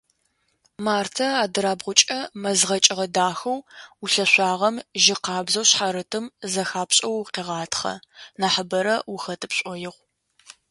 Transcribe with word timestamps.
Мартэ 0.85 1.27
адырабгъукӏэ 1.43 2.19
мэз 2.41 2.59
гъэкӏыгъэ 2.67 3.05
дахэу 3.15 3.57
ӏулъэшъуагъэм 3.99 4.75
жьы 5.03 5.15
къабзэу 5.23 5.65
шъхьарытым 5.69 6.25
зэхапшӏэу 6.51 7.15
укъегъатхъэ, 7.21 7.93
нахьыбэрэ 8.39 8.95
ухэты 9.13 9.47
пшӏоигъу. 9.51 9.97